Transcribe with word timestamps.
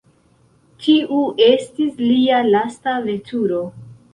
Tiu 0.85 1.19
estis 1.49 2.01
lia 2.07 2.41
lasta 2.51 2.99
veturo. 3.07 3.63